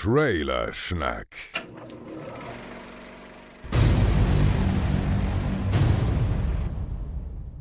[0.00, 1.57] Trailer Schnack.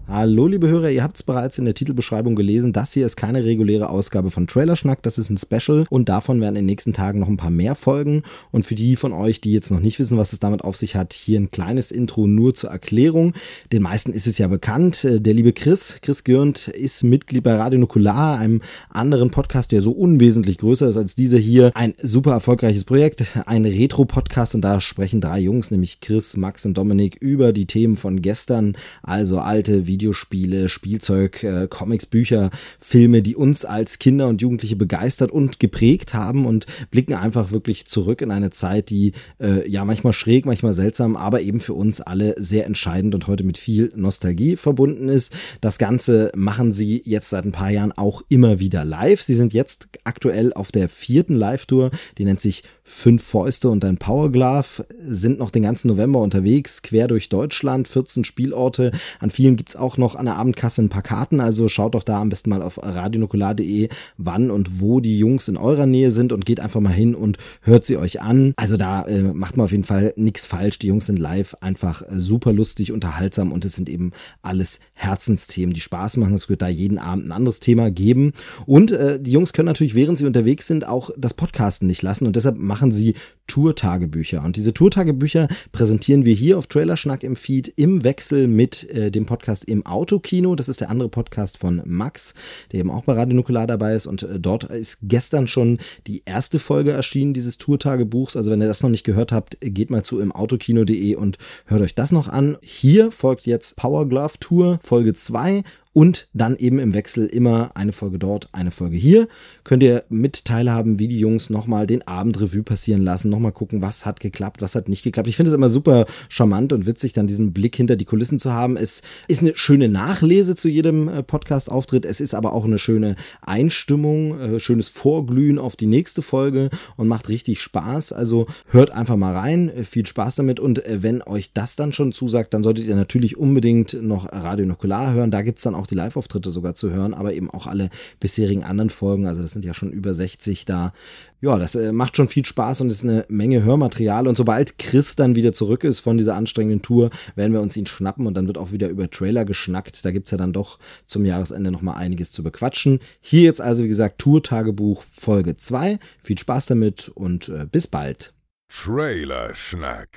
[0.10, 3.44] Hallo liebe Hörer, ihr habt es bereits in der Titelbeschreibung gelesen, das hier ist keine
[3.44, 7.20] reguläre Ausgabe von Trailerschnack, das ist ein Special und davon werden in den nächsten Tagen
[7.20, 10.18] noch ein paar mehr folgen und für die von euch, die jetzt noch nicht wissen,
[10.18, 13.34] was es damit auf sich hat, hier ein kleines Intro nur zur Erklärung.
[13.74, 17.78] Den meisten ist es ja bekannt, der liebe Chris, Chris Gürnt ist Mitglied bei Radio
[17.78, 21.72] Nukular, einem anderen Podcast, der so unwesentlich größer ist als dieser hier.
[21.76, 26.78] Ein super erfolgreiches Projekt, ein Retro-Podcast und da sprechen drei Jungs, nämlich Chris, Max und
[26.78, 33.24] Dominik über die Themen von gestern, also alte Videos Videospiele, Spielzeug, äh, Comics, Bücher, Filme,
[33.24, 38.22] die uns als Kinder und Jugendliche begeistert und geprägt haben und blicken einfach wirklich zurück
[38.22, 42.36] in eine Zeit, die äh, ja manchmal schräg, manchmal seltsam, aber eben für uns alle
[42.38, 45.34] sehr entscheidend und heute mit viel Nostalgie verbunden ist.
[45.62, 49.24] Das Ganze machen sie jetzt seit ein paar Jahren auch immer wieder live.
[49.24, 53.98] Sie sind jetzt aktuell auf der vierten Live-Tour, die nennt sich Fünf Fäuste und ein
[53.98, 58.92] Powerglove, sind noch den ganzen November unterwegs, quer durch Deutschland, 14 Spielorte.
[59.20, 62.22] An vielen gibt's auch noch an der Abendkasse ein paar Karten, also schaut doch da
[62.22, 66.46] am besten mal auf radionukular.de, wann und wo die Jungs in eurer Nähe sind und
[66.46, 68.54] geht einfach mal hin und hört sie euch an.
[68.56, 70.80] Also da äh, macht man auf jeden Fall nichts falsch.
[70.80, 75.74] Die Jungs sind live einfach äh, super lustig, unterhaltsam und es sind eben alles Herzensthemen,
[75.74, 76.34] die Spaß machen.
[76.34, 78.32] Es wird da jeden Abend ein anderes Thema geben.
[78.66, 82.26] Und äh, die Jungs können natürlich, während sie unterwegs sind, auch das Podcasten nicht lassen
[82.26, 83.16] und deshalb machen sie
[83.48, 84.44] Tourtagebücher.
[84.44, 89.26] Und diese Tourtagebücher präsentieren wir hier auf Trailerschnack im Feed im Wechsel mit äh, dem
[89.26, 90.56] Podcast im Autokino.
[90.56, 92.34] Das ist der andere Podcast von Max,
[92.72, 94.06] der eben auch bei Radio Nukular dabei ist.
[94.06, 98.36] Und äh, dort ist gestern schon die erste Folge erschienen dieses Tourtagebuchs.
[98.36, 101.82] Also wenn ihr das noch nicht gehört habt, geht mal zu im Autokino.de und hört
[101.82, 102.58] euch das noch an.
[102.62, 105.64] Hier folgt jetzt Power Glove Tour Folge 2
[105.98, 109.28] und dann eben im Wechsel immer eine Folge dort, eine Folge hier.
[109.64, 113.82] Könnt ihr mit teilhaben, wie die Jungs nochmal den Abend Revue passieren lassen, nochmal gucken,
[113.82, 115.28] was hat geklappt, was hat nicht geklappt.
[115.28, 118.54] Ich finde es immer super charmant und witzig, dann diesen Blick hinter die Kulissen zu
[118.54, 118.78] haben.
[118.78, 122.06] Es ist eine schöne Nachlese zu jedem äh, Podcast-Auftritt.
[122.06, 127.08] Es ist aber auch eine schöne Einstimmung, äh, schönes Vorglühen auf die nächste Folge und
[127.08, 128.12] macht richtig Spaß.
[128.12, 132.12] Also hört einfach mal rein, äh, viel Spaß damit und wenn euch das dann schon
[132.12, 135.32] zusagt, dann solltet ihr natürlich unbedingt noch Radio Nukular hören.
[135.32, 137.90] Da gibt's dann auch die Live-Auftritte sogar zu hören, aber eben auch alle
[138.20, 139.28] bisherigen anderen Folgen.
[139.28, 140.94] Also das sind ja schon über 60 da.
[141.40, 144.28] Ja, das äh, macht schon viel Spaß und ist eine Menge Hörmaterial.
[144.28, 147.86] Und sobald Chris dann wieder zurück ist von dieser anstrengenden Tour, werden wir uns ihn
[147.86, 150.04] schnappen und dann wird auch wieder über Trailer geschnackt.
[150.04, 153.00] Da gibt's ja dann doch zum Jahresende nochmal einiges zu bequatschen.
[153.22, 156.00] Hier jetzt also, wie gesagt, Tour-Tagebuch Folge 2.
[156.24, 158.34] Viel Spaß damit und äh, bis bald.
[158.70, 160.10] Trailer Schnack.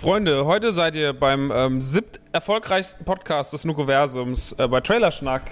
[0.00, 5.42] Freunde, heute seid ihr beim ähm, siebt erfolgreichsten Podcast des Nukoversums äh, bei Trailerschnack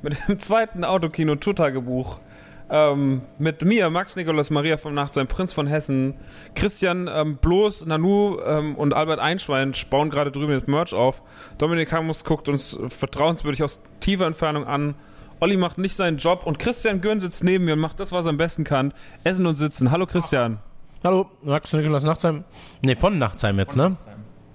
[0.00, 2.18] mit dem zweiten Autokino-Tourtagebuch.
[2.70, 6.14] Ähm, mit mir, Max Nikolaus Maria vom Nachtsheim, Prinz von Hessen,
[6.54, 11.22] Christian ähm, Bloß, Nanu ähm, und Albert Einschwein bauen gerade drüben das Merch auf.
[11.58, 14.94] Dominik Hamus guckt uns vertrauenswürdig aus tiefer Entfernung an.
[15.38, 18.24] Olli macht nicht seinen Job und Christian Gürn sitzt neben mir und macht das, was
[18.24, 18.94] er am besten kann.
[19.22, 19.90] Essen und sitzen.
[19.90, 20.60] Hallo Christian.
[21.04, 22.42] Hallo, Max Nikolaus Nachtsheim.
[22.82, 23.96] Ne, von Nachtsheim jetzt, ne?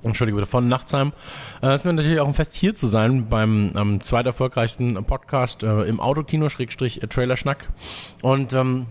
[0.04, 1.14] Entschuldigung, von Nachtsheim.
[1.62, 5.64] Äh, es ist mir natürlich auch ein Fest hier zu sein beim ähm, zweiterfolgreichsten Podcast
[5.64, 7.70] äh, im Autokino, Schrägstrich äh, Trailerschnack.
[8.22, 8.88] Und ähm,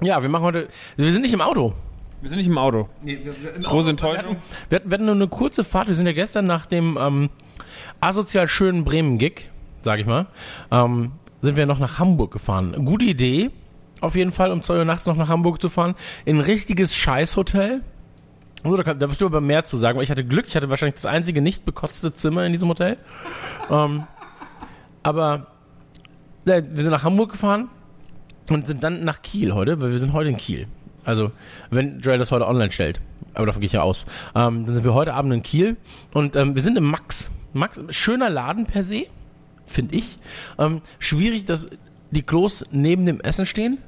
[0.00, 1.74] ja, wir machen heute, wir sind nicht im Auto.
[2.20, 2.88] Wir sind nicht im Auto.
[3.02, 4.36] Nee, wir, wir Große Enttäuschung.
[4.68, 5.86] Wir hatten, wir hatten nur eine kurze Fahrt.
[5.86, 7.30] Wir sind ja gestern nach dem ähm,
[8.00, 9.48] asozial schönen Bremen-Gig,
[9.84, 10.26] sag ich mal,
[10.72, 12.84] ähm, sind wir noch nach Hamburg gefahren.
[12.84, 13.52] Gute Idee
[14.04, 15.94] auf jeden Fall, um 2 Uhr nachts noch nach Hamburg zu fahren.
[16.24, 17.82] In ein richtiges Scheißhotel.
[18.62, 20.56] So, da, kann, da wirst du aber mehr zu sagen, weil ich hatte Glück, ich
[20.56, 22.96] hatte wahrscheinlich das einzige nicht bekotzte Zimmer in diesem Hotel.
[23.70, 24.04] ähm,
[25.02, 25.48] aber
[26.46, 27.68] äh, wir sind nach Hamburg gefahren
[28.50, 30.66] und sind dann nach Kiel heute, weil wir sind heute in Kiel.
[31.04, 31.32] Also,
[31.70, 33.00] wenn Joel das heute online stellt,
[33.34, 34.04] aber davon gehe ich ja aus,
[34.34, 35.76] ähm, dann sind wir heute Abend in Kiel
[36.12, 37.30] und ähm, wir sind im Max.
[37.52, 39.04] Max, schöner Laden per se,
[39.66, 40.18] finde ich.
[40.58, 41.66] Ähm, schwierig, dass
[42.10, 43.78] die Klos neben dem Essen stehen.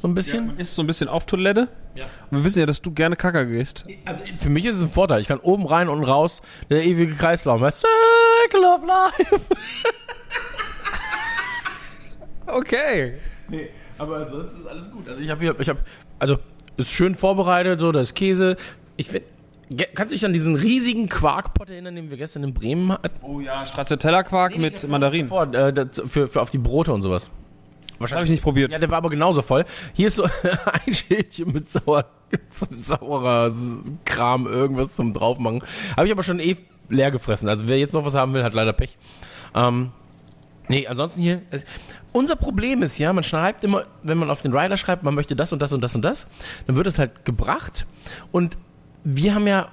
[0.00, 0.46] So ein bisschen.
[0.46, 1.68] Ja, man ist so ein bisschen auf Toilette.
[1.94, 2.06] Ja.
[2.30, 3.84] Und wir wissen ja, dass du gerne Kacker gehst.
[4.06, 5.20] Also für mich ist es ein Vorteil.
[5.20, 7.60] Ich kann oben rein und raus der ewige Kreislauf.
[7.60, 7.88] Weißt du?
[8.50, 9.40] Circle of Life.
[12.46, 13.14] Okay.
[13.48, 15.08] Nee, aber ansonsten ist alles gut.
[15.08, 15.78] Also ich habe hier, ich habe,
[16.18, 16.36] also
[16.76, 18.56] ist schön vorbereitet, so da ist Käse.
[18.96, 19.28] Ich finde,
[19.94, 23.10] kannst du dich an diesen riesigen Quarkpott erinnern, den wir gestern in Bremen hatten?
[23.22, 25.28] Oh ja, Stracciatella-Quark mit Mandarinen.
[25.28, 27.30] Vor, äh, das, für, für auf die Brote und sowas.
[28.00, 28.72] Wahrscheinlich habe ich nicht probiert.
[28.72, 29.64] Ja, der war aber genauso voll.
[29.92, 30.24] Hier ist so
[30.86, 32.06] ein Schälchen mit sauer,
[32.50, 33.52] saurer
[34.04, 35.62] Kram, irgendwas zum draufmachen.
[35.96, 36.56] Habe ich aber schon eh
[36.88, 37.48] leer gefressen.
[37.48, 38.96] Also wer jetzt noch was haben will, hat leider Pech.
[39.54, 39.92] Ähm,
[40.70, 41.42] Nee, ansonsten hier.
[41.50, 41.64] Es,
[42.12, 45.34] unser Problem ist ja, man schreibt immer, wenn man auf den Rider schreibt, man möchte
[45.34, 46.28] das und das und das und das,
[46.68, 47.86] dann wird es halt gebracht.
[48.30, 48.56] Und
[49.02, 49.68] wir haben ja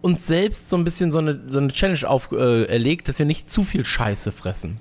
[0.00, 3.50] uns selbst so ein bisschen so eine, so eine Challenge auferlegt, äh, dass wir nicht
[3.50, 4.80] zu viel Scheiße fressen.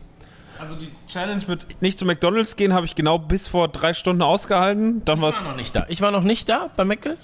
[0.63, 4.21] Also die Challenge mit nicht zu McDonalds gehen habe ich genau bis vor drei Stunden
[4.21, 5.03] ausgehalten.
[5.03, 5.85] Dann Ich war noch nicht da.
[5.89, 7.17] Ich war noch nicht da bei Mecke,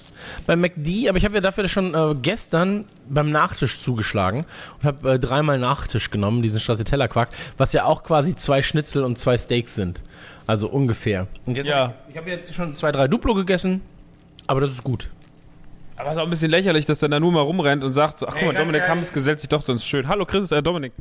[0.46, 4.44] bei McD, aber ich habe ja dafür schon äh, gestern beim Nachtisch zugeschlagen
[4.78, 9.18] und habe äh, dreimal Nachtisch genommen, diesen Stracciatella-Quark, was ja auch quasi zwei Schnitzel und
[9.18, 10.02] zwei Steaks sind.
[10.46, 11.26] Also ungefähr.
[11.46, 11.84] Und jetzt Ja.
[11.84, 13.80] hab ich, ich habe jetzt schon zwei, drei Duplo gegessen,
[14.48, 15.08] aber das ist gut.
[15.96, 18.18] Aber es ist auch ein bisschen lächerlich, dass der da nur mal rumrennt und sagt
[18.18, 18.86] so, ach guck mal, Dominik.
[18.86, 20.08] Hammes gesellt sich doch sonst schön.
[20.08, 20.92] Hallo Chris, äh, Dominik.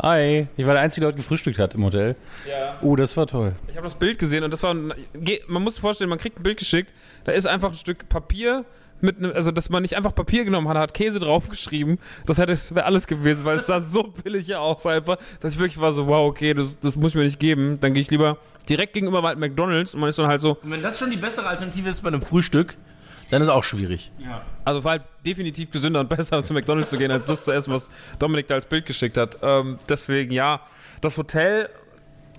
[0.00, 2.16] Hi, ich war der Einzige, der heute gefrühstückt hat im Hotel.
[2.48, 2.76] Ja.
[2.82, 3.52] Oh, das war toll.
[3.68, 4.92] Ich habe das Bild gesehen und das war, ein,
[5.46, 6.92] man muss sich vorstellen, man kriegt ein Bild geschickt,
[7.24, 8.64] da ist einfach ein Stück Papier
[9.00, 12.58] mit einem, also dass man nicht einfach Papier genommen hat, hat Käse draufgeschrieben, das hätte
[12.70, 16.06] wäre alles gewesen, weil es sah so billig aus einfach, dass ich wirklich war so,
[16.06, 18.38] wow, okay, das, das muss ich mir nicht geben, dann gehe ich lieber
[18.68, 21.16] direkt gegenüber halt McDonalds und man ist dann halt so, Und wenn das schon die
[21.16, 22.76] bessere Alternative ist bei einem Frühstück,
[23.32, 24.12] dann ist auch schwierig.
[24.64, 27.72] also war halt definitiv gesünder und besser zu McDonalds zu gehen, als das zu essen,
[27.72, 29.38] was Dominik da als Bild geschickt hat.
[29.42, 30.60] Ähm, deswegen, ja,
[31.00, 31.70] das Hotel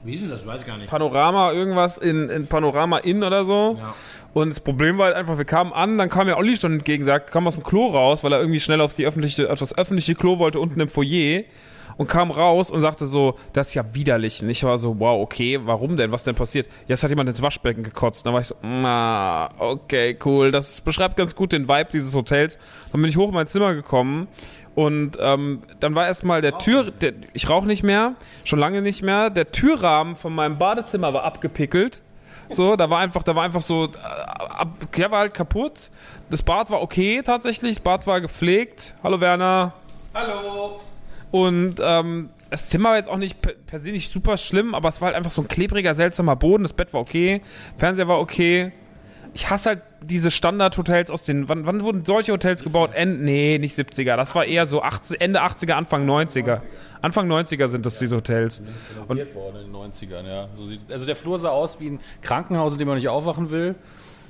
[0.04, 0.46] Wie ist denn das?
[0.46, 0.90] Weiß ich gar nicht.
[0.90, 3.78] Panorama irgendwas in, in Panorama Inn oder so.
[3.80, 3.96] Ja.
[4.34, 7.04] Und das Problem war halt einfach, wir kamen an, dann kam ja Olli schon entgegen,
[7.04, 9.76] sagt, kam aus dem Klo raus, weil er irgendwie schnell aufs die öffentliche, auf das
[9.78, 11.44] öffentliche Klo wollte unten im Foyer
[11.98, 14.42] und kam raus und sagte so, das ist ja widerlich.
[14.42, 16.12] Und ich war so, wow, okay, warum denn?
[16.12, 16.68] Was denn passiert?
[16.88, 18.26] Es hat jemand ins Waschbecken gekotzt.
[18.26, 20.52] Dann war ich so, na, okay, cool.
[20.52, 22.58] Das beschreibt ganz gut den Vibe dieses Hotels.
[22.92, 24.28] Dann bin ich hoch in mein Zimmer gekommen
[24.76, 29.04] und ähm, dann war erstmal der Tür, der, ich rauche nicht mehr, schon lange nicht
[29.04, 29.30] mehr.
[29.30, 32.02] Der Türrahmen von meinem Badezimmer war abgepickelt.
[32.50, 34.66] So, da war einfach, da war einfach so, äh,
[34.98, 35.92] der war halt kaputt.
[36.30, 38.96] Das Bad war okay tatsächlich, das Bad war gepflegt.
[39.04, 39.74] Hallo Werner.
[40.14, 40.82] Hallo!
[41.34, 44.90] Und ähm, das Zimmer war jetzt auch nicht per, per se nicht super schlimm, aber
[44.90, 46.62] es war halt einfach so ein klebriger, seltsamer Boden.
[46.62, 47.42] Das Bett war okay,
[47.76, 48.72] Fernseher war okay.
[49.34, 51.50] Ich hasse halt diese Standard-Hotels aus den.
[51.50, 52.92] Wann, wann wurden solche Hotels gebaut?
[52.94, 54.16] End, nee, nicht 70er.
[54.16, 56.62] Das war eher so 80, Ende 80er, Anfang 90er.
[57.02, 58.62] Anfang 90er sind das diese Hotels.
[59.10, 60.50] Renoviert worden in den 90ern, ja.
[60.56, 63.50] So sieht, also der Flur sah aus wie ein Krankenhaus, in dem man nicht aufwachen
[63.50, 63.74] will.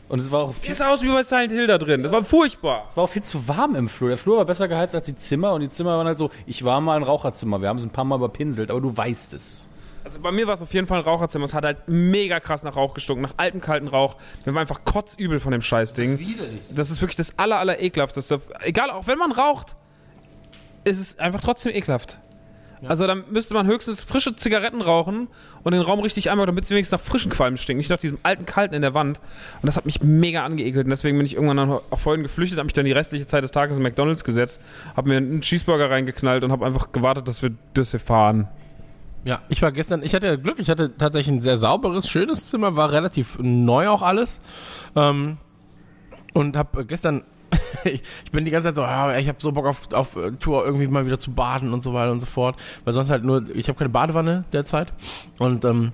[0.09, 2.03] Und es war auch viel, Sieht aus wie bei Silent Hill da drin.
[2.03, 2.89] Das war furchtbar.
[2.94, 4.09] war auch viel zu warm im Flur.
[4.09, 6.63] Der Flur war besser geheizt als die Zimmer und die Zimmer waren halt so, ich
[6.63, 9.69] war mal ein Raucherzimmer, wir haben es ein paar Mal überpinselt, aber du weißt es.
[10.03, 11.45] Also bei mir war es auf jeden Fall ein Raucherzimmer.
[11.45, 14.17] Es hat halt mega krass nach Rauch gestunken, nach altem kalten Rauch.
[14.45, 16.19] Mir war einfach kotzübel von dem Scheißding.
[16.19, 16.65] Widerlich.
[16.75, 18.41] Das ist wirklich das aller, aller ekelhafteste.
[18.59, 19.77] Egal, auch wenn man raucht,
[20.83, 22.19] ist es einfach trotzdem ekelhaft.
[22.89, 25.27] Also dann müsste man höchstens frische Zigaretten rauchen
[25.63, 28.18] und den Raum richtig einmal, damit sie wenigstens nach frischen Qualm stinken, nicht nach diesem
[28.24, 29.19] alten Kalten in der Wand.
[29.62, 32.57] Und das hat mich mega angeekelt und deswegen bin ich irgendwann dann auch vorhin geflüchtet,
[32.57, 34.62] habe mich dann die restliche Zeit des Tages in McDonalds gesetzt,
[34.95, 38.47] habe mir einen Cheeseburger reingeknallt und habe einfach gewartet, dass wir, dass wir fahren.
[39.25, 42.75] Ja, ich war gestern, ich hatte Glück, ich hatte tatsächlich ein sehr sauberes, schönes Zimmer,
[42.75, 44.39] war relativ neu auch alles.
[44.95, 45.38] Ähm,
[46.33, 47.24] und hab gestern,
[47.83, 50.65] ich bin die ganze Zeit so, ah, ich habe so Bock auf, auf äh, Tour
[50.65, 52.55] irgendwie mal wieder zu baden und so weiter und so fort.
[52.83, 54.93] Weil sonst halt nur, ich habe keine Badewanne derzeit.
[55.39, 55.91] Und ähm,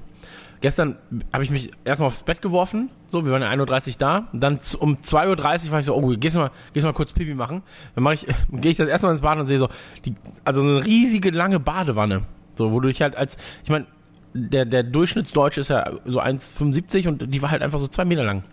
[0.61, 0.97] gestern
[1.33, 4.27] habe ich mich erstmal aufs Bett geworfen, so, wir waren ja 1.30 Uhr da.
[4.33, 7.33] Dann um 2.30 Uhr war ich so, oh, gehst du mal, gehst mal kurz Pipi
[7.33, 7.63] machen.
[7.95, 9.69] Dann mache ich, gehe ich das erstmal ins Bad und sehe so,
[10.05, 12.23] die, also so eine riesige lange Badewanne.
[12.55, 13.87] So, wo du dich halt als, ich meine,
[14.33, 18.23] der, der Durchschnittsdeutsche ist ja so 1,75 und die war halt einfach so zwei Meter
[18.23, 18.43] lang.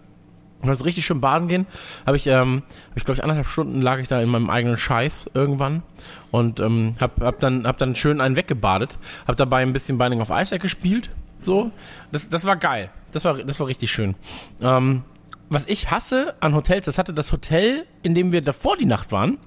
[0.67, 1.67] Und als richtig schön baden gehen,
[2.07, 4.77] habe ich, ähm, hab ich glaube ich anderthalb Stunden lag ich da in meinem eigenen
[4.77, 5.83] Scheiß irgendwann
[6.31, 10.21] und ähm, hab, hab dann hab dann schön einen weggebadet, hab dabei ein bisschen Binding
[10.21, 11.71] of Isaac gespielt, so.
[12.13, 14.15] Das, das war geil, das war das war richtig schön.
[14.61, 15.03] Ähm,
[15.49, 19.13] was ich hasse an Hotels, das hatte das Hotel, in dem wir davor die Nacht
[19.13, 19.39] waren,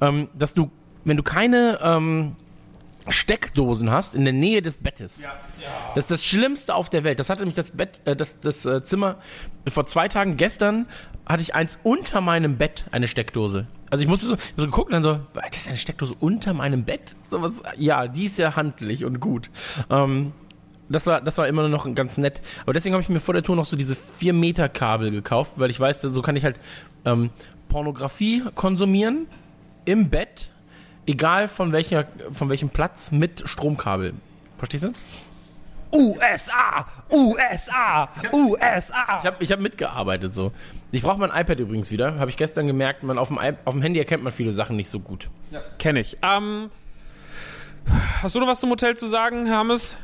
[0.00, 0.70] ähm, dass du,
[1.04, 2.36] wenn du keine ähm,
[3.08, 5.28] Steckdosen hast in der Nähe des Bettes.
[5.94, 7.18] Das ist das Schlimmste auf der Welt.
[7.18, 9.16] Das hatte nämlich das Bett, äh, das, das äh, Zimmer
[9.68, 10.36] vor zwei Tagen.
[10.36, 10.86] Gestern
[11.26, 13.66] hatte ich eins unter meinem Bett, eine Steckdose.
[13.90, 17.14] Also ich musste so, so und dann so, das ist eine Steckdose unter meinem Bett?
[17.28, 19.50] So was, ja, die ist ja handlich und gut.
[19.90, 20.32] Ähm,
[20.88, 22.42] das war, das war immer noch ganz nett.
[22.62, 25.52] Aber deswegen habe ich mir vor der Tour noch so diese 4 Meter Kabel gekauft,
[25.56, 26.60] weil ich weiß, so kann ich halt
[27.04, 27.30] ähm,
[27.68, 29.26] Pornografie konsumieren
[29.84, 30.50] im Bett,
[31.06, 34.14] egal von welcher, von welchem Platz mit Stromkabel.
[34.58, 34.92] Verstehst du?
[35.94, 36.86] USA!
[37.12, 38.08] USA!
[38.32, 39.18] USA!
[39.20, 40.52] Ich habe ich hab mitgearbeitet so.
[40.90, 42.18] Ich brauche mein iPad übrigens wieder.
[42.18, 44.76] Habe ich gestern gemerkt, man auf dem, I- auf dem Handy erkennt man viele Sachen
[44.76, 45.28] nicht so gut.
[45.78, 46.16] Kenn ich.
[46.22, 46.70] Ähm,
[48.22, 49.96] hast du noch was zum Hotel zu sagen, Hermes?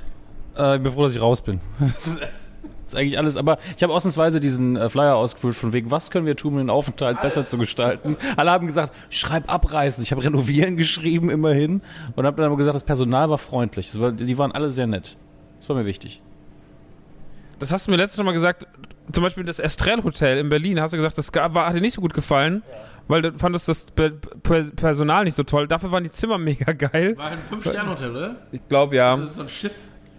[0.59, 1.61] Äh, ich bin froh, dass ich raus bin.
[2.89, 5.91] das ist- das eigentlich alles, aber ich habe ausnahmsweise diesen äh, Flyer ausgefüllt, von wegen,
[5.91, 8.17] was können wir tun, um den Aufenthalt besser zu gestalten.
[8.37, 10.03] Alle haben gesagt, schreib abreißen.
[10.03, 11.83] Ich habe renovieren geschrieben, immerhin.
[12.17, 13.99] Und habe dann aber gesagt, das Personal war freundlich.
[14.01, 15.17] War, die waren alle sehr nett.
[15.59, 16.23] Das war mir wichtig.
[17.59, 18.67] Das hast du mir letztes Mal gesagt,
[19.13, 21.95] zum Beispiel das Estrell Hotel in Berlin, hast du gesagt, das war, hat dir nicht
[21.95, 22.63] so gut gefallen,
[23.09, 24.11] weil du fandest das Pe-
[24.43, 25.67] Pe- Personal nicht so toll.
[25.67, 27.17] Dafür waren die Zimmer mega geil.
[27.17, 28.37] War ein Fünf-Sterne-Hotel, oder?
[28.53, 29.15] Ich glaube ja.
[29.17, 29.73] ist so ein Schiff.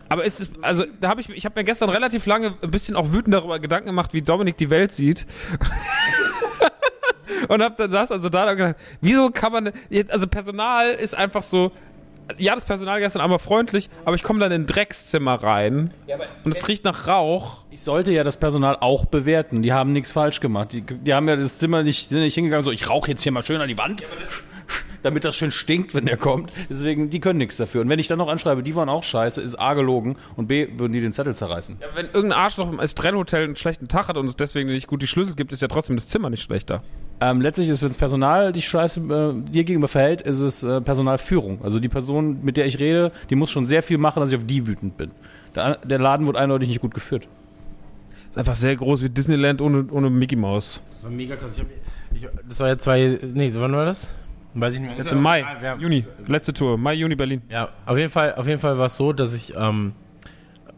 [0.09, 2.95] Aber ist es, also da habe ich, ich habe mir gestern relativ lange ein bisschen
[2.95, 5.27] auch wütend darüber Gedanken gemacht, wie Dominik die Welt sieht.
[7.47, 11.15] und hab dann saß also da und gedacht, wieso kann man, jetzt, also Personal ist
[11.15, 11.71] einfach so,
[12.37, 15.91] ja, das Personal gestern aber freundlich, aber ich komme dann in ein Dreckszimmer rein
[16.43, 17.65] und es riecht nach Rauch.
[17.71, 19.63] Ich sollte ja das Personal auch bewerten.
[19.63, 20.73] Die haben nichts falsch gemacht.
[20.73, 23.31] Die, die haben ja das Zimmer nicht, sind nicht hingegangen, so, ich rauche jetzt hier
[23.31, 24.03] mal schön an die Wand.
[25.03, 26.53] damit das schön stinkt, wenn der kommt.
[26.69, 27.81] Deswegen, die können nichts dafür.
[27.81, 30.67] Und wenn ich dann noch anschreibe, die waren auch scheiße, ist A gelogen und B,
[30.77, 31.77] würden die den Zettel zerreißen.
[31.79, 34.87] Ja, wenn irgendein Arschloch im Estrell Hotel einen schlechten Tag hat und es deswegen nicht
[34.87, 36.83] gut die Schlüssel gibt, ist ja trotzdem das Zimmer nicht schlechter.
[37.21, 40.79] Ähm, letztlich ist, wenn das Personal dich scheiße äh, dir gegenüber verhält, ist es äh,
[40.79, 41.59] Personalführung.
[41.63, 44.37] Also die Person, mit der ich rede, die muss schon sehr viel machen, dass ich
[44.37, 45.11] auf die wütend bin.
[45.55, 47.27] Der, der Laden wurde eindeutig nicht gut geführt.
[48.29, 50.81] Ist einfach sehr groß wie Disneyland ohne, ohne Mickey Mouse.
[50.91, 51.51] Das war mega krass.
[51.55, 51.67] Ich hab,
[52.13, 53.19] ich, das war ja zwei.
[53.21, 54.13] Nee, wann war das?
[54.53, 54.97] Weiß ich nicht mehr.
[54.97, 57.41] Jetzt im Mai, haben- Juni, letzte Tour, Mai, Juni, Berlin.
[57.49, 59.93] Ja, auf jeden Fall, auf jeden Fall war es so, dass ich, ähm,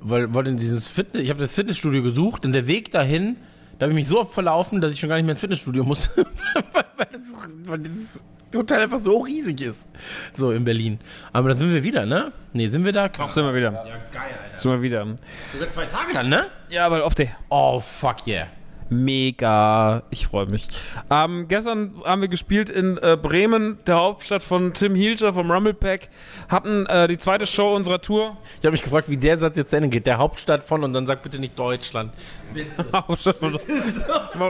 [0.01, 3.38] weil, wollte in dieses Fitness, ich habe das Fitnessstudio gesucht und der Weg dahin,
[3.80, 5.84] da habe ich mich so oft verlaufen, dass ich schon gar nicht mehr ins Fitnessstudio
[5.84, 6.10] muss,
[6.98, 7.34] weil, das,
[7.66, 8.24] weil dieses
[8.54, 9.88] Hotel einfach so riesig ist.
[10.34, 11.00] So in Berlin.
[11.32, 12.34] Aber da sind wir wieder, ne?
[12.51, 13.10] Nee, sind wir da?
[13.20, 13.72] Auch sind wir wieder.
[13.72, 13.98] Ja, geil,
[14.44, 14.58] Alter.
[14.58, 15.06] Sind wir wieder.
[15.54, 16.48] Sogar zwei Tage dann, ne?
[16.70, 17.30] Ja, weil auf der.
[17.50, 18.48] Oh, fuck yeah.
[18.91, 20.03] Mega.
[20.10, 20.67] Ich freue mich.
[21.10, 26.10] Ähm, gestern haben wir gespielt in äh, Bremen, der Hauptstadt von Tim Hielscher vom Rumblepack.
[26.50, 28.36] Hatten äh, die zweite Show unserer Tour.
[28.60, 30.07] Ich habe mich gefragt, wie der Satz jetzt zu Ende geht.
[30.07, 32.12] Der Hauptstadt von und dann sag bitte nicht Deutschland.
[32.53, 32.86] Bitte.
[32.93, 33.57] Hauptstadt von.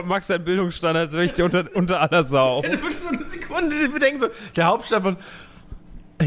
[0.08, 2.64] Max dein Bildungsstandard, als wäre ich dir unter, unter aller Sau.
[2.64, 5.16] Wirklich so eine Sekunde, die bedenken so, der Hauptstadt von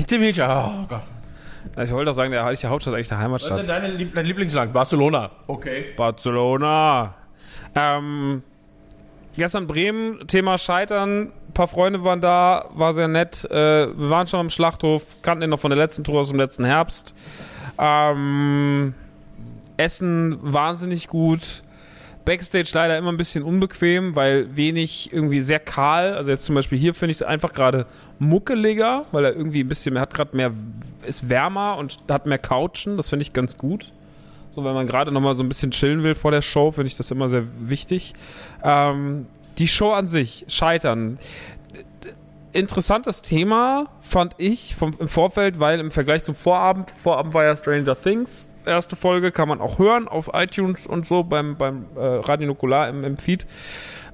[0.08, 0.74] Tim Hilscher.
[0.74, 1.02] Oh Gott.
[1.84, 3.84] Ich wollte doch sagen, der ist die Hauptstadt eigentlich der Was ist denn Heimatstadt.
[3.84, 4.72] deine, dein Lieblingsland?
[4.72, 5.32] Barcelona.
[5.48, 5.88] Okay.
[5.98, 7.14] Barcelona.
[7.76, 8.42] Ähm,
[9.36, 11.32] gestern Bremen, Thema Scheitern.
[11.48, 13.46] Ein paar Freunde waren da, war sehr nett.
[13.46, 16.38] Äh, wir waren schon am Schlachthof, kannten ihn noch von der letzten Tour aus dem
[16.38, 17.16] letzten Herbst.
[17.78, 18.94] Ähm,
[19.78, 21.64] Essen wahnsinnig gut.
[22.24, 26.16] Backstage leider immer ein bisschen unbequem, weil wenig irgendwie sehr kahl.
[26.16, 27.86] Also jetzt zum Beispiel hier finde ich es einfach gerade
[28.18, 30.52] muckeliger, weil er irgendwie ein bisschen, er hat gerade mehr,
[31.06, 32.98] ist wärmer und hat mehr Couchen.
[32.98, 33.92] Das finde ich ganz gut.
[34.56, 36.96] So, wenn man gerade nochmal so ein bisschen chillen will vor der Show, finde ich
[36.96, 38.14] das immer sehr wichtig.
[38.64, 41.20] Ähm, die Show an sich, Scheitern.
[42.54, 47.54] Interessantes Thema, fand ich vom, im Vorfeld, weil im Vergleich zum Vorabend, Vorabend war ja
[47.58, 52.00] Stranger Things, erste Folge, kann man auch hören auf iTunes und so beim, beim äh,
[52.00, 53.46] Radio Nukular im, im Feed.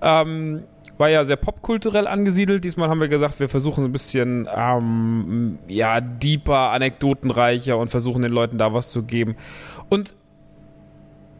[0.01, 0.63] Ähm,
[0.97, 2.63] war ja sehr popkulturell angesiedelt.
[2.63, 8.31] Diesmal haben wir gesagt, wir versuchen ein bisschen ähm, ja, deeper, anekdotenreicher und versuchen den
[8.31, 9.35] Leuten da was zu geben.
[9.89, 10.15] Und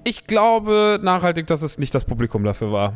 [0.04, 2.94] ich glaube nachhaltig, dass es nicht das Publikum dafür war.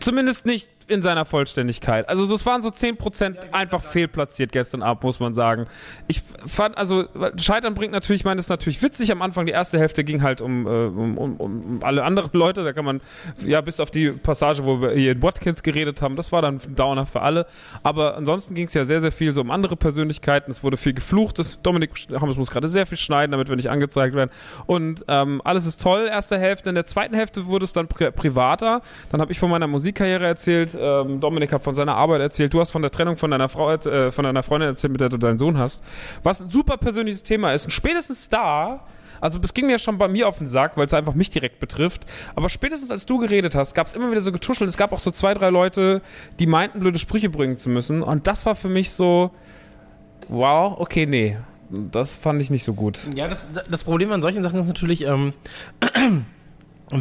[0.00, 2.08] Zumindest nicht in seiner Vollständigkeit.
[2.08, 5.66] Also so, es waren so 10% einfach fehlplatziert gestern Abend, muss man sagen.
[6.08, 7.04] Ich fand, also
[7.36, 9.10] Scheitern bringt natürlich, ich meine, das ist natürlich witzig.
[9.12, 12.64] Am Anfang, die erste Hälfte ging halt um, äh, um, um, um alle anderen Leute.
[12.64, 13.00] Da kann man,
[13.44, 16.60] ja, bis auf die Passage, wo wir hier in Watkins geredet haben, das war dann
[16.74, 17.46] Downer für alle.
[17.82, 20.50] Aber ansonsten ging es ja sehr, sehr viel so um andere Persönlichkeiten.
[20.50, 21.38] Es wurde viel geflucht.
[21.38, 24.30] Das, Dominik Hammes muss gerade sehr viel schneiden, damit wir nicht angezeigt werden.
[24.66, 26.68] Und ähm, alles ist toll, erste Hälfte.
[26.68, 28.82] In der zweiten Hälfte wurde es dann pri privater.
[29.10, 30.73] Dann habe ich von meiner Musikkarriere erzählt.
[30.78, 32.52] Ähm, Dominik hat von seiner Arbeit erzählt.
[32.52, 35.08] Du hast von der Trennung von deiner Frau, äh, von deiner Freundin erzählt, mit der
[35.08, 35.82] du deinen Sohn hast.
[36.22, 37.64] Was ein super persönliches Thema ist.
[37.64, 38.84] Und spätestens da
[39.20, 41.58] also es ging mir schon bei mir auf den Sack, weil es einfach mich direkt
[41.58, 42.02] betrifft.
[42.34, 44.68] Aber spätestens als du geredet hast, gab es immer wieder so getuschelt.
[44.68, 46.02] Es gab auch so zwei, drei Leute,
[46.38, 48.02] die meinten, blöde Sprüche bringen zu müssen.
[48.02, 49.30] Und das war für mich so,
[50.28, 51.38] wow, okay, nee.
[51.70, 53.00] Das fand ich nicht so gut.
[53.14, 55.32] Ja, das, das Problem an solchen Sachen ist natürlich, ähm,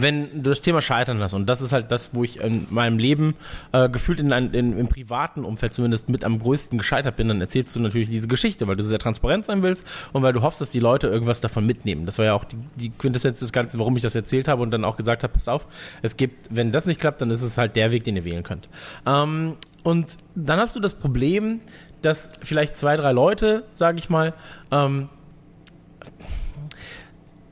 [0.02, 2.98] wenn du das Thema Scheitern hast, und das ist halt das, wo ich in meinem
[2.98, 3.36] Leben
[3.72, 7.42] äh, gefühlt in, ein, in im privaten Umfeld zumindest mit am größten gescheitert bin, dann
[7.42, 10.62] erzählst du natürlich diese Geschichte, weil du sehr transparent sein willst und weil du hoffst,
[10.62, 12.06] dass die Leute irgendwas davon mitnehmen.
[12.06, 14.72] Das war ja auch die, die Quintessenz des Ganzen, warum ich das erzählt habe und
[14.72, 15.68] dann auch gesagt habe, pass auf,
[16.02, 18.44] es gibt, wenn das nicht klappt, dann ist es halt der Weg, den ihr wählen
[18.44, 18.70] könnt.
[19.06, 21.60] Ähm, und dann hast du das Problem,
[22.02, 24.34] dass vielleicht zwei, drei Leute, sage ich mal,
[24.72, 25.10] ähm,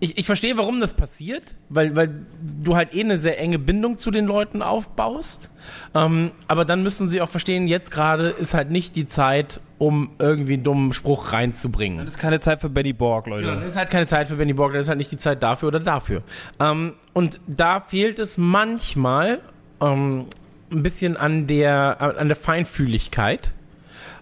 [0.01, 2.25] ich, ich verstehe, warum das passiert, weil, weil
[2.63, 5.51] du halt eh eine sehr enge Bindung zu den Leuten aufbaust.
[5.93, 10.09] Ähm, aber dann müssen sie auch verstehen, jetzt gerade ist halt nicht die Zeit, um
[10.17, 11.99] irgendwie einen dummen Spruch reinzubringen.
[11.99, 13.43] Das ist keine Zeit für Benny Borg, Leute.
[13.45, 15.43] Genau, dann ist halt keine Zeit für Benny Borg, dann ist halt nicht die Zeit
[15.43, 16.23] dafür oder dafür.
[16.59, 19.39] Ähm, und da fehlt es manchmal
[19.81, 20.25] ähm,
[20.71, 23.51] ein bisschen an der, an der Feinfühligkeit.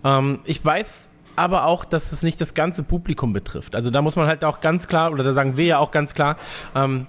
[0.03, 1.08] Ähm, ich weiß
[1.39, 3.75] aber auch, dass es nicht das ganze Publikum betrifft.
[3.75, 6.13] Also da muss man halt auch ganz klar, oder da sagen wir ja auch ganz
[6.13, 6.35] klar,
[6.75, 7.07] ähm,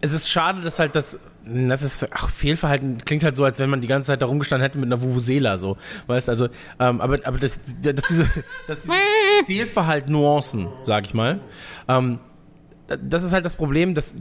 [0.00, 3.70] es ist schade, dass halt das das ist ach, Fehlverhalten klingt halt so, als wenn
[3.70, 5.76] man die ganze Zeit da rumgestanden hätte mit einer Vuvuzela so,
[6.06, 6.48] weißt also,
[6.78, 8.24] ähm, aber aber das, das diese,
[8.66, 8.94] das diese
[9.46, 11.40] Fehlverhalten-Nuancen, sag ich mal,
[11.88, 12.18] ähm,
[12.88, 14.16] das ist halt das Problem, dass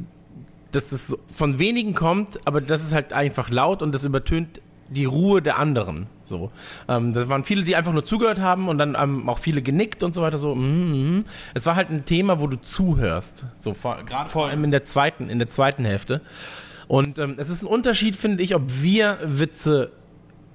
[0.72, 5.06] dass es von wenigen kommt, aber das ist halt einfach laut und das übertönt die
[5.06, 6.08] Ruhe der anderen.
[6.24, 6.52] So,
[6.88, 10.04] ähm, das waren viele, die einfach nur zugehört haben und dann ähm, auch viele genickt
[10.04, 10.38] und so weiter.
[10.38, 11.26] So, mm, mm.
[11.54, 13.46] es war halt ein Thema, wo du zuhörst.
[13.56, 16.22] So, gerade vor allem in der zweiten, in der zweiten Hälfte.
[16.88, 19.92] Und ähm, es ist ein Unterschied, finde ich, ob wir Witze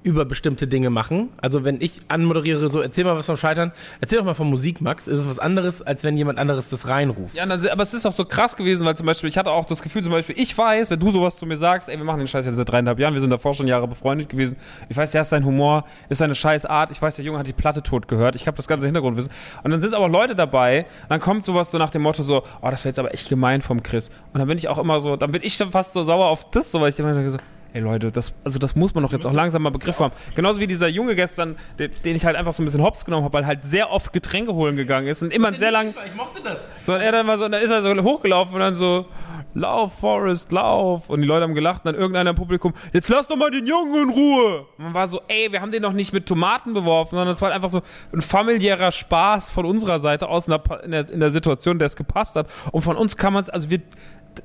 [0.04, 1.30] über bestimmte Dinge machen.
[1.38, 4.82] Also wenn ich anmoderiere, so erzähl mal was vom Scheitern, erzähl doch mal von Musik,
[4.82, 7.34] Max, ist es was anderes, als wenn jemand anderes das reinruft.
[7.34, 9.82] Ja, aber es ist auch so krass gewesen, weil zum Beispiel, ich hatte auch das
[9.82, 12.26] Gefühl, zum Beispiel, ich weiß, wenn du sowas zu mir sagst, ey, wir machen den
[12.26, 14.56] Scheiß jetzt seit dreieinhalb Jahren, wir sind davor schon Jahre befreundet gewesen.
[14.90, 16.90] Ich weiß, der ist sein Humor, ist seine scheiß Art.
[16.90, 18.36] Ich weiß, der Junge hat die Platte tot gehört.
[18.36, 19.32] Ich habe das ganze Hintergrundwissen.
[19.62, 22.70] Und dann sind aber Leute dabei, dann kommt sowas so nach dem Motto so, oh,
[22.70, 24.10] das wäre jetzt aber echt gemein vom Chris.
[24.34, 26.50] Und dann bin ich auch immer so, dann bin ich schon fast so sauer auf
[26.50, 27.38] das, so, weil ich immer so,
[27.74, 30.14] ey Leute, das, also das muss man doch jetzt auch langsam mal begriffen haben.
[30.34, 33.24] Genauso wie dieser Junge gestern, den, den ich halt einfach so ein bisschen hops genommen
[33.24, 35.88] habe, weil halt sehr oft Getränke holen gegangen ist und immer sehr lang.
[36.06, 36.68] Ich mochte das.
[36.82, 39.06] So, und er dann mal so, und dann ist er so hochgelaufen und dann so,
[39.54, 41.08] Lauf, Forrest, lauf.
[41.08, 43.66] Und die Leute haben gelacht und dann irgendeiner im Publikum, jetzt lass doch mal den
[43.66, 44.66] Jungen in Ruhe.
[44.76, 47.40] Und man war so, ey, wir haben den doch nicht mit Tomaten beworfen, sondern es
[47.40, 51.10] war halt einfach so ein familiärer Spaß von unserer Seite aus in der, in der,
[51.10, 52.48] in der Situation, der es gepasst hat.
[52.72, 53.80] Und von uns kann man es, also wir,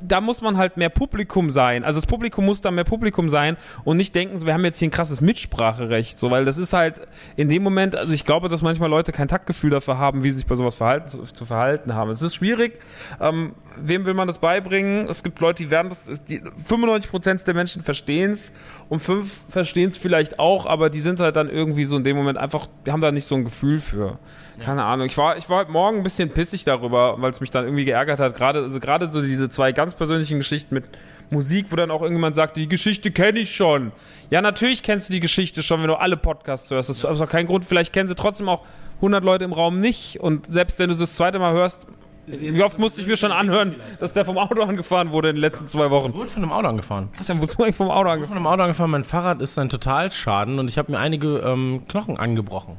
[0.01, 1.84] da muss man halt mehr Publikum sein.
[1.84, 4.79] Also das Publikum muss da mehr Publikum sein und nicht denken, so, wir haben jetzt
[4.79, 7.01] hier ein krasses Mitspracherecht, so, weil das ist halt
[7.36, 10.38] in dem Moment, also ich glaube, dass manchmal Leute kein Taktgefühl dafür haben, wie sie
[10.38, 12.10] sich bei sowas verhalten, zu, zu verhalten haben.
[12.12, 12.79] Es ist schwierig.
[13.19, 15.08] Ähm, wem will man das beibringen?
[15.08, 18.51] Es gibt Leute, die werden das, die 95% der Menschen verstehen es
[18.89, 22.17] und 5 verstehen es vielleicht auch, aber die sind halt dann irgendwie so in dem
[22.17, 24.19] Moment einfach, die haben da nicht so ein Gefühl für.
[24.59, 25.07] Keine Ahnung.
[25.07, 27.85] Ich war, ich war heute Morgen ein bisschen pissig darüber, weil es mich dann irgendwie
[27.85, 28.35] geärgert hat.
[28.35, 30.85] Gerade, also gerade so diese zwei ganz persönlichen Geschichten mit
[31.29, 33.91] Musik, wo dann auch irgendjemand sagt, die Geschichte kenne ich schon.
[34.29, 36.89] Ja, natürlich kennst du die Geschichte schon, wenn du alle Podcasts hörst.
[36.89, 37.65] Das ist also kein Grund.
[37.65, 38.63] Vielleicht kennen sie trotzdem auch
[38.98, 40.19] 100 Leute im Raum nicht.
[40.19, 41.87] Und selbst wenn du es das zweite Mal hörst,
[42.27, 45.41] wie oft musste ich mir schon anhören, dass der vom Auto angefahren wurde in den
[45.41, 46.13] letzten zwei Wochen?
[46.13, 47.09] Wurde von einem Auto angefahren.
[47.15, 48.27] Christian, wozu eigentlich vom Auto Wurde angefahren?
[48.27, 48.91] von einem Auto angefahren.
[48.91, 52.77] Mein Fahrrad ist ein Totalschaden und ich habe mir einige ähm, Knochen angebrochen.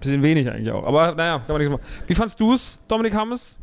[0.00, 0.84] Bisschen wenig eigentlich auch.
[0.86, 2.04] Aber naja, kann man nichts machen.
[2.06, 3.58] Wie fandst du es, Dominik Hammes?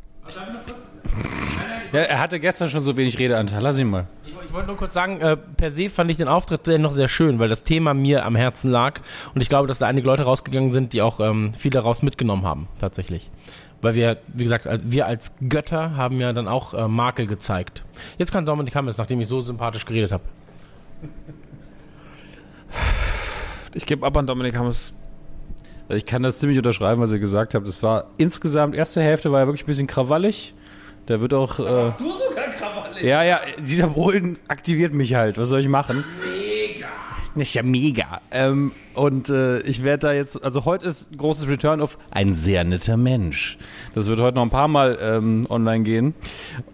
[1.93, 3.61] Ja, er hatte gestern schon so wenig Redeanteil.
[3.61, 4.07] Lass ihn mal.
[4.25, 7.07] Ich, ich wollte nur kurz sagen, äh, per se fand ich den Auftritt dennoch sehr
[7.07, 8.99] schön, weil das Thema mir am Herzen lag
[9.33, 12.43] und ich glaube, dass da einige Leute rausgegangen sind, die auch ähm, viel daraus mitgenommen
[12.43, 13.31] haben, tatsächlich.
[13.81, 17.83] Weil wir, wie gesagt, als, wir als Götter haben ja dann auch äh, Makel gezeigt.
[18.17, 20.23] Jetzt kann Dominik Hammes, nachdem ich so sympathisch geredet habe.
[23.73, 24.93] Ich gebe ab an Dominik Hammes.
[25.89, 27.67] Ich kann das ziemlich unterschreiben, was ihr gesagt habt.
[27.67, 30.53] Das war insgesamt, erste Hälfte war ja wirklich ein bisschen krawallig.
[31.05, 31.59] Da wird auch.
[31.59, 33.03] Äh, Du sogar krawallig.
[33.03, 35.37] ja, ja, Dieter Bohlen aktiviert mich halt.
[35.37, 36.03] Was soll ich machen?
[37.35, 38.21] Ist ja mega.
[38.31, 42.63] Ähm, und äh, ich werde da jetzt, also heute ist großes Return auf ein sehr
[42.63, 43.57] netter Mensch.
[43.93, 46.13] Das wird heute noch ein paar Mal ähm, online gehen.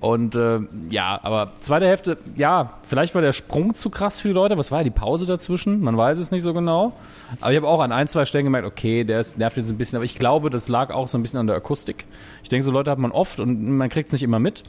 [0.02, 0.60] Und äh,
[0.92, 4.56] ja, aber zweite Hälfte, ja, vielleicht war der Sprung zu krass für die Leute.
[4.56, 5.82] Was war ja die Pause dazwischen?
[5.82, 6.94] Man weiß es nicht so genau.
[7.40, 9.78] Aber ich habe auch an ein, zwei Stellen gemerkt, okay, der ist, nervt jetzt ein
[9.80, 9.96] bisschen.
[9.96, 12.06] Aber ich glaube, das lag auch so ein bisschen an der Akustik.
[12.44, 14.64] Ich denke, so Leute hat man oft und man kriegt es nicht immer mit.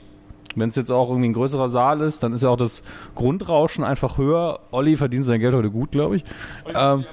[0.56, 2.82] Wenn es jetzt auch irgendwie ein größerer Saal ist, dann ist ja auch das
[3.14, 4.60] Grundrauschen einfach höher.
[4.70, 6.24] Olli verdient sein Geld heute gut, glaube ich.
[6.74, 7.04] Ähm,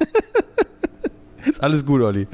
[1.44, 2.26] ist alles gut, Olli.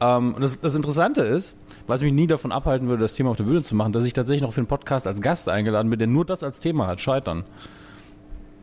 [0.00, 1.56] Ähm, und das, das Interessante ist,
[1.86, 4.12] was mich nie davon abhalten würde, das Thema auf der Bühne zu machen, dass ich
[4.12, 7.00] tatsächlich noch für einen Podcast als Gast eingeladen bin, der nur das als Thema hat,
[7.00, 7.44] Scheitern.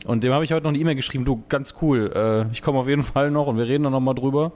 [0.06, 2.80] Und dem habe ich heute noch eine E-Mail geschrieben, du, ganz cool, äh, ich komme
[2.80, 4.54] auf jeden Fall noch und wir reden dann noch mal drüber.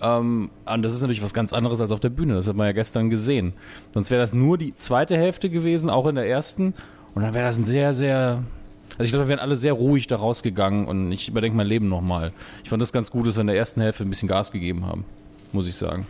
[0.00, 2.66] Ähm, und das ist natürlich was ganz anderes als auf der Bühne, das hat man
[2.66, 3.54] ja gestern gesehen.
[3.92, 6.74] Sonst wäre das nur die zweite Hälfte gewesen, auch in der ersten.
[7.14, 8.42] Und dann wäre das ein sehr, sehr...
[8.96, 11.88] Also ich glaube, wir wären alle sehr ruhig da rausgegangen und ich überdenke mein Leben
[11.88, 12.30] nochmal.
[12.62, 14.86] Ich fand das ganz gut, dass wir in der ersten Hälfte ein bisschen Gas gegeben
[14.86, 15.04] haben,
[15.52, 16.06] muss ich sagen.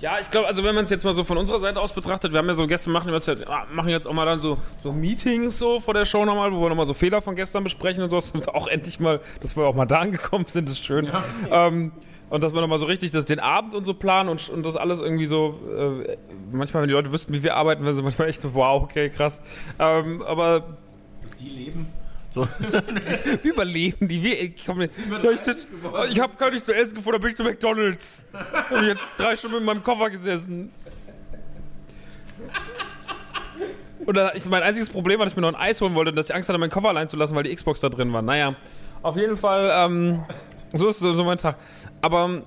[0.00, 2.30] Ja, ich glaube, also wenn man es jetzt mal so von unserer Seite aus betrachtet,
[2.30, 4.58] wir haben ja so gestern machen wir jetzt, ah, machen jetzt auch mal dann so,
[4.80, 8.02] so Meetings so vor der Show nochmal, wo wir nochmal so Fehler von gestern besprechen
[8.04, 8.16] und so.
[8.16, 11.08] Das sind auch endlich mal, dass wir auch mal da angekommen sind, ist schön.
[11.50, 11.92] Ähm,
[12.30, 14.76] und dass wir nochmal so richtig das, den Abend und so planen und, und das
[14.76, 16.16] alles irgendwie so, äh,
[16.52, 19.08] manchmal, wenn die Leute wüssten, wie wir arbeiten, wären sie manchmal echt so, wow, okay,
[19.08, 19.40] krass.
[19.78, 20.76] Ähm, aber
[21.40, 21.86] Die leben.
[22.28, 22.46] So.
[23.42, 24.22] wie überleben die?
[24.22, 24.90] Wie, ich komm, ich
[26.10, 28.22] ich habe gar nichts zu essen gefunden, da bin ich zu McDonalds.
[28.32, 30.70] Hab jetzt drei Stunden in meinem Koffer gesessen.
[34.04, 36.10] Und dann, ich, mein einziges Problem war, dass ich mir noch ein Eis holen wollte
[36.10, 38.12] und dass ich Angst hatte, meinen Koffer allein zu lassen, weil die Xbox da drin
[38.12, 38.22] war.
[38.22, 38.54] Naja,
[39.02, 40.24] auf jeden Fall, ähm,
[40.72, 41.56] so ist so mein Tag.
[42.02, 42.42] Aber ähm,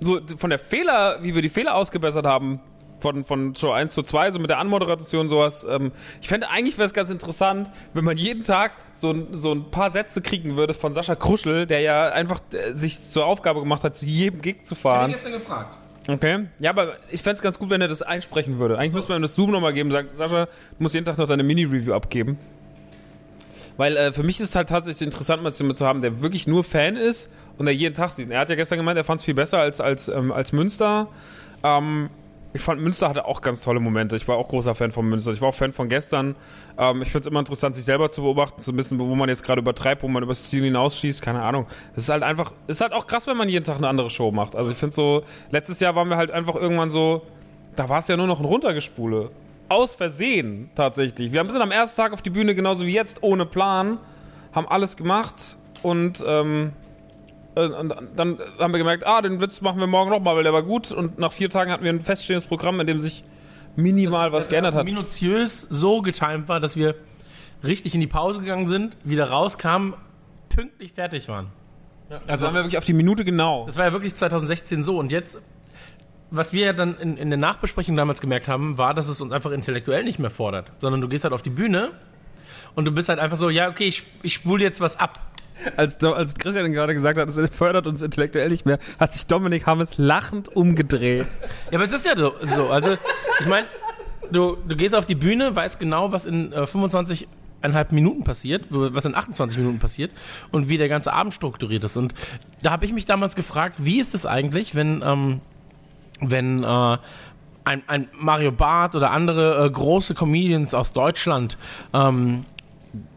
[0.00, 2.60] so von der Fehler, wie wir die Fehler ausgebessert haben,
[3.06, 5.64] von, von Show 1 zu 2, so mit der Anmoderation sowas.
[5.68, 9.52] Ähm, ich fände eigentlich wäre es ganz interessant, wenn man jeden Tag so, ein- so
[9.52, 13.60] ein paar Sätze kriegen würde von Sascha Kruschel, der ja einfach äh, sich zur Aufgabe
[13.60, 15.12] gemacht hat, zu jedem Gig zu fahren.
[15.12, 15.76] gestern gefragt.
[16.08, 16.46] Okay.
[16.60, 18.78] Ja, aber ich fände es ganz gut, wenn er das einsprechen würde.
[18.78, 21.18] Eigentlich müsste man ihm das Zoom nochmal geben und sagen, Sascha, du musst jeden Tag
[21.18, 22.38] noch deine Mini-Review abgeben.
[23.76, 26.46] Weil äh, für mich ist es halt tatsächlich interessant, mal jemanden zu haben, der wirklich
[26.46, 28.30] nur Fan ist und der jeden Tag sieht.
[28.30, 31.08] Er hat ja gestern gemeint, er fand es viel besser als, als, ähm, als Münster.
[31.62, 32.08] Ähm,
[32.56, 34.16] ich fand, Münster hatte auch ganz tolle Momente.
[34.16, 35.32] Ich war auch großer Fan von Münster.
[35.32, 36.34] Ich war auch Fan von gestern.
[36.78, 39.44] Ähm, ich finde es immer interessant, sich selber zu beobachten, zu wissen, wo man jetzt
[39.44, 41.22] gerade übertreibt, wo man über das Ziel hinausschießt.
[41.22, 41.66] Keine Ahnung.
[41.94, 44.10] Es ist halt einfach, es ist halt auch krass, wenn man jeden Tag eine andere
[44.10, 44.56] Show macht.
[44.56, 47.22] Also ich finde so, letztes Jahr waren wir halt einfach irgendwann so,
[47.76, 49.30] da war es ja nur noch ein Runtergespule.
[49.68, 51.32] Aus Versehen tatsächlich.
[51.32, 53.98] Wir sind am ersten Tag auf die Bühne, genauso wie jetzt, ohne Plan,
[54.52, 56.85] haben alles gemacht und, ähm, äh,
[57.56, 60.62] und dann haben wir gemerkt, ah, den Witz machen wir morgen nochmal, weil der war
[60.62, 60.92] gut.
[60.92, 63.24] Und nach vier Tagen hatten wir ein feststehendes Programm, in dem sich
[63.76, 64.84] minimal was geändert hat.
[64.84, 66.94] Minutiös so getimt war, dass wir
[67.64, 69.94] richtig in die Pause gegangen sind, wieder rauskamen,
[70.50, 71.48] pünktlich fertig waren.
[72.28, 73.66] Also haben wir wirklich auf die Minute genau.
[73.66, 74.98] Das war ja wirklich 2016 so.
[74.98, 75.42] Und jetzt,
[76.30, 79.32] was wir ja dann in, in der Nachbesprechung damals gemerkt haben, war, dass es uns
[79.32, 80.70] einfach intellektuell nicht mehr fordert.
[80.78, 81.92] Sondern du gehst halt auf die Bühne
[82.74, 85.20] und du bist halt einfach so, ja, okay, ich, ich spule jetzt was ab.
[85.76, 89.66] Als, als Christian gerade gesagt hat, es fördert uns intellektuell nicht mehr, hat sich Dominik
[89.66, 91.26] Hammes lachend umgedreht.
[91.70, 92.34] Ja, aber es ist ja so.
[92.42, 92.68] so.
[92.68, 92.96] Also,
[93.40, 93.66] ich meine,
[94.30, 97.28] du, du gehst auf die Bühne, weißt genau, was in äh, 25
[97.62, 100.12] eineinhalb Minuten passiert, was in 28 Minuten passiert
[100.52, 101.96] und wie der ganze Abend strukturiert ist.
[101.96, 102.14] Und
[102.62, 105.40] da habe ich mich damals gefragt, wie ist es eigentlich, wenn, ähm,
[106.20, 106.98] wenn äh,
[107.64, 111.58] ein, ein Mario Barth oder andere äh, große Comedians aus Deutschland
[111.92, 112.44] ähm,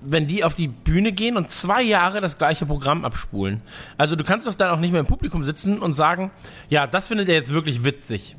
[0.02, 3.62] wenn die auf die Bühne gehen und zwei Jahre das gleiche Programm abspulen.
[3.98, 6.32] Also du kannst doch dann auch nicht mehr im Publikum sitzen und sagen,
[6.70, 8.36] ja, das findet er jetzt wirklich witzig.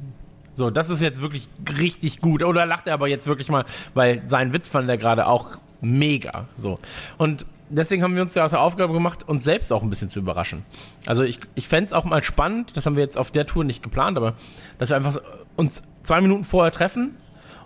[0.52, 2.42] So, das ist jetzt wirklich richtig gut.
[2.42, 3.64] Oder lacht er aber jetzt wirklich mal,
[3.94, 6.48] weil sein Witz fand er gerade auch mega.
[6.56, 6.78] So.
[7.16, 10.08] Und deswegen haben wir uns ja aus der Aufgabe gemacht, uns selbst auch ein bisschen
[10.08, 10.64] zu überraschen.
[11.06, 13.64] Also ich, ich fände es auch mal spannend, das haben wir jetzt auf der Tour
[13.64, 14.34] nicht geplant, aber
[14.78, 15.18] dass wir einfach
[15.56, 17.16] uns zwei Minuten vorher treffen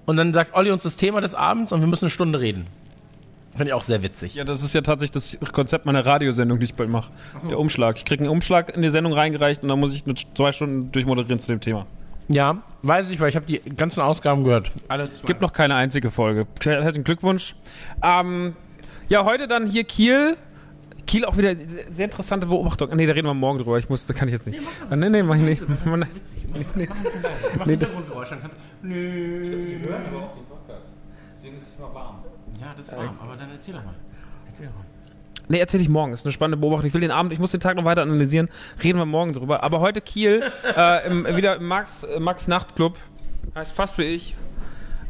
[0.07, 2.67] und dann sagt Olli uns das Thema des Abends und wir müssen eine Stunde reden.
[3.57, 4.35] Finde ich auch sehr witzig.
[4.35, 7.11] Ja, das ist ja tatsächlich das Konzept meiner Radiosendung, die ich bald mache.
[7.49, 7.97] Der Umschlag.
[7.97, 10.91] Ich kriege einen Umschlag in die Sendung reingereicht und dann muss ich mit zwei Stunden
[10.91, 11.87] durchmoderieren zu dem Thema.
[12.29, 14.71] Ja, weiß ich, weil ich habe die ganzen Ausgaben gehört.
[14.89, 15.27] Alle zwei.
[15.27, 16.47] Gibt noch keine einzige Folge.
[16.63, 17.55] Herzlichen Glückwunsch.
[18.03, 18.57] Ähm,
[19.09, 20.37] ja, heute dann hier Kiel.
[21.07, 22.89] Kiel auch wieder sehr sehr interessante Beobachtung.
[22.97, 23.79] Nee, da reden wir morgen drüber.
[23.79, 24.61] Ich muss, da kann ich jetzt nicht.
[24.89, 25.63] Nee, nee, nee mach ich nicht.
[25.85, 26.07] Mach Nee,
[26.87, 29.43] das- Hintergrundgeräusche, dann kannst Nö.
[31.37, 32.25] Deswegen ist es mal warm.
[32.61, 33.95] Ja, das ist warm, aber dann erzähl doch mal.
[34.47, 34.85] Erzähl doch mal.
[35.49, 36.13] Nee, erzähl ich morgen.
[36.13, 36.87] Ist eine spannende Beobachtung.
[36.89, 38.49] Ich will den Abend, ich muss den Tag noch weiter analysieren.
[38.83, 39.63] Reden wir morgen drüber.
[39.63, 40.43] Aber heute Kiel,
[40.77, 42.97] äh, im, wieder im Max, äh, Max Nachtclub.
[43.55, 44.35] Heißt fast wie ich.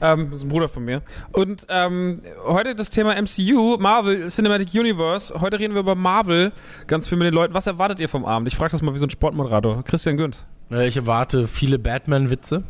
[0.01, 1.03] Ähm, das ist ein Bruder von mir.
[1.31, 5.41] Und ähm, heute das Thema MCU, Marvel, Cinematic Universe.
[5.41, 6.51] Heute reden wir über Marvel
[6.89, 7.55] ganz viel mit den Leuten.
[7.55, 8.49] Was erwartet ihr vom Abend?
[8.49, 9.85] Ich frage das mal wie so ein Sportmoderator.
[9.85, 10.45] Christian Günd.
[10.73, 12.65] Äh, Ich erwarte viele Batman-Witze.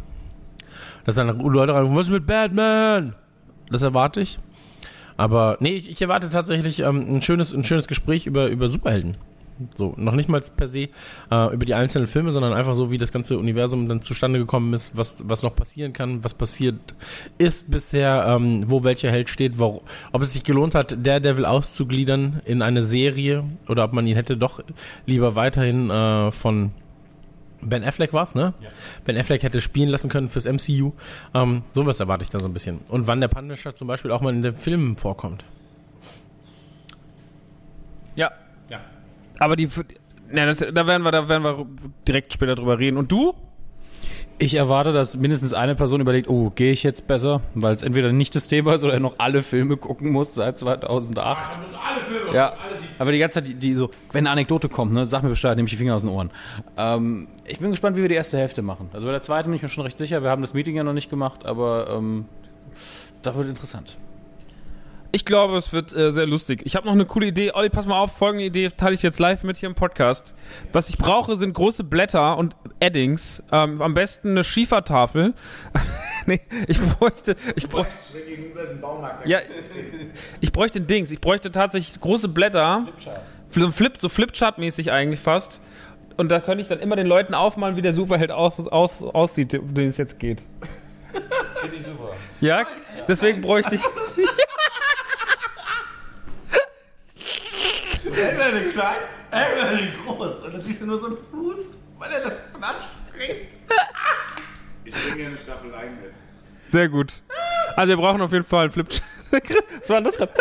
[1.06, 3.14] Dass dann Leute rein, was ist mit Batman?
[3.70, 4.38] Das erwarte ich.
[5.16, 9.16] Aber nee, ich, ich erwarte tatsächlich ähm, ein, schönes, ein schönes Gespräch über, über Superhelden.
[9.77, 10.88] So, noch nicht mal per se
[11.31, 14.74] äh, über die einzelnen Filme, sondern einfach so, wie das ganze Universum dann zustande gekommen
[14.74, 16.74] ist, was, was noch passieren kann, was passiert
[17.38, 22.40] ist bisher, ähm, wo welcher Held steht, wo, ob es sich gelohnt hat, Daredevil auszugliedern
[22.44, 24.61] in eine Serie oder ob man ihn hätte doch
[25.07, 26.72] lieber weiterhin äh, von
[27.64, 28.55] Ben Affleck war's, ne?
[29.05, 30.92] Ben Affleck hätte spielen lassen können fürs MCU.
[31.35, 32.81] Ähm, sowas erwarte ich da so ein bisschen.
[32.88, 35.44] Und wann der Punisher zum Beispiel auch mal in den Filmen vorkommt.
[38.16, 38.31] Ja.
[38.70, 38.81] Ja.
[39.38, 39.68] Aber die.
[40.35, 41.66] Ja, das, da, werden wir, da werden wir
[42.07, 42.96] direkt später drüber reden.
[42.96, 43.35] Und du?
[44.37, 48.11] Ich erwarte, dass mindestens eine Person überlegt, oh, gehe ich jetzt besser, weil es entweder
[48.11, 51.57] nicht das Thema ist oder er noch alle Filme gucken muss seit 2008.
[51.57, 51.61] Ja,
[52.99, 55.57] aber die ganze Zeit, die, die so, wenn eine Anekdote kommt, ne, sag mir Bescheid,
[55.57, 56.31] nehme ich die Finger aus den Ohren.
[56.77, 58.90] Ähm, ich bin gespannt, wie wir die erste Hälfte machen.
[58.92, 60.23] Also bei der zweiten bin ich mir schon recht sicher.
[60.23, 62.27] Wir haben das Meeting ja noch nicht gemacht, aber ähm,
[63.23, 63.97] das wird interessant.
[65.14, 66.62] Ich glaube, es wird äh, sehr lustig.
[66.64, 67.53] Ich habe noch eine coole Idee.
[67.53, 70.35] Olli, pass mal auf, folgende Idee teile ich jetzt live mit hier im Podcast.
[70.72, 73.40] Was ich brauche, sind große Blätter und Eddings.
[73.53, 75.35] Ähm, am besten eine Schiefertafel.
[76.27, 77.92] nee, ich bräuchte, ich bräuchte,
[78.83, 79.24] Baumarkt.
[79.24, 79.38] ja,
[80.40, 81.12] ich bräuchte ein Dings.
[81.12, 82.88] Ich bräuchte tatsächlich große Blätter.
[83.50, 85.61] So Flip, so Flipchart-mäßig eigentlich fast.
[86.16, 89.55] Und da könnte ich dann immer den Leuten aufmalen, wie der Superheld auf, auf, aussieht,
[89.55, 90.44] um den es jetzt geht.
[91.61, 92.11] Finde ich super.
[92.40, 92.66] Ja,
[93.07, 93.81] deswegen bräuchte ich.
[98.16, 98.96] Entweder klein,
[99.31, 100.40] entweder groß.
[100.42, 101.57] Und dann siehst du nur so einen Fuß.
[101.98, 103.48] weil er das anstrengt.
[104.85, 106.12] Ich bringe dir eine Staffelei mit.
[106.68, 107.22] Sehr gut.
[107.77, 108.88] Also wir brauchen auf jeden Fall einen Flip.
[109.31, 110.33] Was war denn das gerade?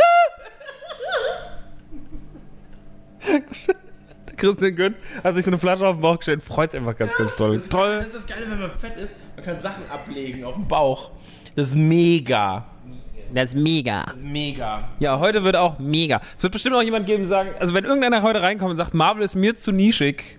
[4.36, 6.43] Christian Gönn hat sich so eine Flasche auf den Bauch gestellt.
[6.43, 7.62] Freut sich einfach ganz, ganz toll.
[7.69, 7.97] Toll.
[7.97, 9.13] Das ist das Geile, wenn man fett ist.
[9.36, 11.12] Man kann Sachen ablegen auf dem Bauch.
[11.55, 12.65] Das ist mega.
[13.33, 14.05] Das ist mega.
[14.17, 14.89] Mega.
[14.99, 16.21] Ja, heute wird auch mega.
[16.35, 19.23] Es wird bestimmt auch jemand geben, sagen, also wenn irgendeiner heute reinkommt und sagt, Marvel
[19.23, 20.37] ist mir zu nischig,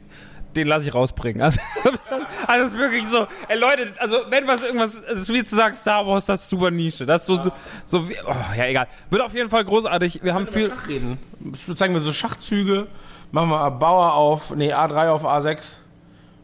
[0.54, 1.42] den lasse ich rausbringen.
[1.42, 1.60] Also,
[2.46, 5.74] also ist wirklich so, ey Leute, also wenn was irgendwas, es ist wie zu sagen,
[5.74, 7.04] Star Wars, das ist super Nische.
[7.04, 7.52] Das ist so,
[7.84, 8.86] so wie, oh, ja egal.
[9.10, 10.22] Wird auf jeden Fall großartig.
[10.22, 11.18] Wir haben viel, Schach reden.
[11.74, 12.86] Zeigen wir so Schachzüge.
[13.32, 15.78] Machen wir Bauer auf, nee, A3 auf A6.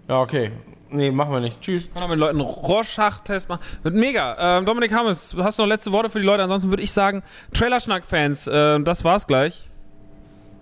[0.08, 0.50] Ja, okay.
[0.92, 1.60] Nee, machen wir nicht.
[1.60, 1.92] Tschüss.
[1.92, 3.60] kann auch mit Leuten Rorschach-Test machen.
[3.82, 4.58] Wird mega.
[4.58, 6.42] Ähm, Dominik Hammes, hast du noch letzte Worte für die Leute?
[6.42, 7.22] Ansonsten würde ich sagen,
[7.54, 9.68] Trailerschnack-Fans, äh, das war's gleich.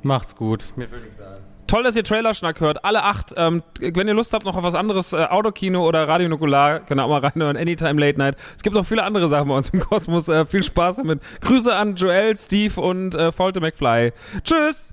[0.03, 0.65] Macht's gut.
[0.77, 1.49] Mir fällt nichts mehr ein.
[1.67, 2.85] Toll, dass ihr Trailerschnack hört.
[2.85, 3.35] Alle acht.
[3.37, 6.99] Ähm, wenn ihr Lust habt noch auf was anderes, äh, Autokino oder Radio Nukular, könnt
[6.99, 7.59] ihr auch mal reinhören.
[7.59, 8.37] Anytime Late Night.
[8.57, 10.29] Es gibt noch viele andere Sachen bei uns im Kosmos.
[10.29, 11.21] Äh, viel Spaß damit.
[11.43, 14.13] Grüße an Joel, Steve und äh, Falte McFly.
[14.45, 14.93] Tschüss!